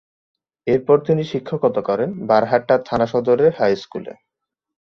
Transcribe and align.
এরপর 0.67 0.97
তিনি 1.07 1.23
শিক্ষকতা 1.23 1.81
করেন 1.81 2.09
বারহাট্টা 2.29 2.75
থানা 2.87 3.07
সদরের 3.07 3.51
হাইস্কুলে। 3.59 4.13